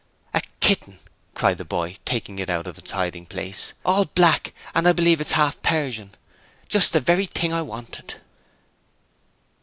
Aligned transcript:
'A 0.33 0.41
kitten!' 0.61 0.97
cried 1.35 1.59
the 1.59 1.63
boy, 1.63 1.95
taking 2.05 2.39
it 2.39 2.49
out 2.49 2.65
of 2.65 2.75
its 2.79 2.89
hiding 2.89 3.23
place. 3.23 3.73
'All 3.85 4.05
black, 4.05 4.51
and 4.73 4.87
I 4.87 4.93
believe 4.93 5.21
it's 5.21 5.33
half 5.33 5.53
a 5.57 5.59
Persian. 5.59 6.09
Just 6.67 6.91
the 6.93 6.99
very 6.99 7.27
thing 7.27 7.53
I 7.53 7.61
wanted.' 7.61 8.15